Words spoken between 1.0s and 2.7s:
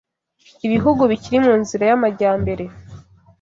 bikiri mu nzira y'amajyambere